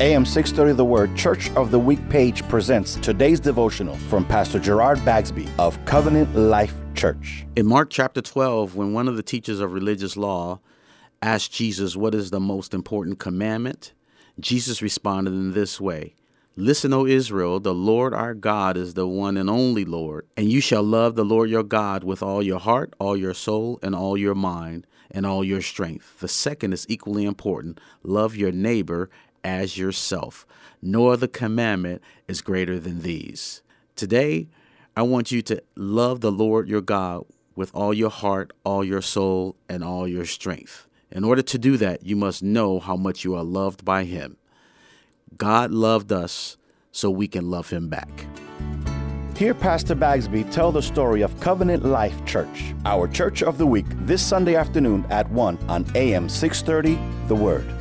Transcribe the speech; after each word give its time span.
AM 0.00 0.24
630 0.24 0.76
The 0.76 0.84
Word 0.84 1.16
Church 1.16 1.50
of 1.56 1.72
the 1.72 1.78
Week 1.80 1.98
page 2.08 2.48
presents 2.48 2.94
today's 2.94 3.40
devotional 3.40 3.96
from 3.96 4.24
Pastor 4.24 4.60
Gerard 4.60 5.04
Bagsby 5.04 5.48
of 5.58 5.84
Covenant 5.86 6.36
Life 6.36 6.76
Church. 6.94 7.44
In 7.56 7.66
Mark 7.66 7.90
chapter 7.90 8.22
12, 8.22 8.76
when 8.76 8.92
one 8.92 9.08
of 9.08 9.16
the 9.16 9.24
teachers 9.24 9.58
of 9.58 9.72
religious 9.72 10.16
law 10.16 10.60
asked 11.20 11.50
Jesus, 11.50 11.96
What 11.96 12.14
is 12.14 12.30
the 12.30 12.38
most 12.38 12.74
important 12.74 13.18
commandment? 13.18 13.92
Jesus 14.38 14.80
responded 14.80 15.32
in 15.32 15.52
this 15.52 15.80
way 15.80 16.14
Listen, 16.54 16.92
O 16.92 17.04
Israel, 17.04 17.58
the 17.58 17.74
Lord 17.74 18.14
our 18.14 18.34
God 18.34 18.76
is 18.76 18.94
the 18.94 19.08
one 19.08 19.36
and 19.36 19.50
only 19.50 19.84
Lord, 19.84 20.28
and 20.36 20.48
you 20.48 20.60
shall 20.60 20.84
love 20.84 21.16
the 21.16 21.24
Lord 21.24 21.50
your 21.50 21.64
God 21.64 22.04
with 22.04 22.22
all 22.22 22.40
your 22.40 22.60
heart, 22.60 22.94
all 23.00 23.16
your 23.16 23.34
soul, 23.34 23.80
and 23.82 23.96
all 23.96 24.16
your 24.16 24.36
mind, 24.36 24.86
and 25.10 25.26
all 25.26 25.42
your 25.42 25.62
strength. 25.62 26.20
The 26.20 26.28
second 26.28 26.72
is 26.72 26.86
equally 26.88 27.24
important 27.24 27.80
love 28.02 28.36
your 28.36 28.52
neighbor 28.52 29.10
as 29.44 29.78
yourself. 29.78 30.46
No 30.80 31.08
other 31.08 31.26
commandment 31.26 32.02
is 32.26 32.40
greater 32.40 32.78
than 32.78 33.02
these. 33.02 33.62
Today, 33.96 34.48
I 34.96 35.02
want 35.02 35.30
you 35.32 35.42
to 35.42 35.62
love 35.76 36.20
the 36.20 36.32
Lord 36.32 36.68
your 36.68 36.80
God 36.80 37.24
with 37.54 37.74
all 37.74 37.92
your 37.92 38.10
heart, 38.10 38.52
all 38.64 38.84
your 38.84 39.02
soul, 39.02 39.56
and 39.68 39.82
all 39.82 40.06
your 40.06 40.24
strength. 40.24 40.86
In 41.10 41.24
order 41.24 41.42
to 41.42 41.58
do 41.58 41.76
that, 41.78 42.04
you 42.04 42.16
must 42.16 42.42
know 42.42 42.78
how 42.78 42.96
much 42.96 43.24
you 43.24 43.34
are 43.34 43.44
loved 43.44 43.84
by 43.84 44.04
Him. 44.04 44.36
God 45.36 45.70
loved 45.70 46.12
us 46.12 46.56
so 46.92 47.10
we 47.10 47.28
can 47.28 47.50
love 47.50 47.70
Him 47.70 47.88
back. 47.88 48.26
Hear 49.36 49.54
Pastor 49.54 49.94
Bagsby 49.94 50.50
tell 50.50 50.72
the 50.72 50.82
story 50.82 51.22
of 51.22 51.38
Covenant 51.38 51.84
Life 51.84 52.24
Church, 52.24 52.74
our 52.84 53.06
church 53.06 53.42
of 53.42 53.56
the 53.56 53.66
week, 53.66 53.86
this 54.00 54.20
Sunday 54.20 54.56
afternoon 54.56 55.06
at 55.10 55.30
1 55.30 55.58
on 55.68 55.86
AM 55.94 56.28
630 56.28 56.98
The 57.28 57.36
Word. 57.36 57.77